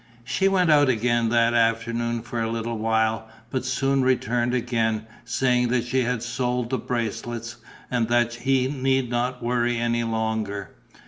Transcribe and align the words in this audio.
She 0.23 0.47
went 0.47 0.71
out 0.71 0.89
again 0.89 1.29
that 1.29 1.53
afternoon 1.53 2.23
for 2.23 2.41
a 2.41 2.49
little 2.49 2.79
while, 2.79 3.29
but 3.51 3.63
soon 3.65 4.01
returned 4.01 4.55
again, 4.55 5.05
saying 5.25 5.67
that 5.67 5.85
she 5.85 6.01
had 6.05 6.23
sold 6.23 6.71
the 6.71 6.79
bracelets 6.79 7.57
and 7.91 8.07
that 8.07 8.33
he 8.33 8.67
need 8.67 9.11
not 9.11 9.43
worry 9.43 9.77
any 9.77 10.03
longer. 10.03 10.71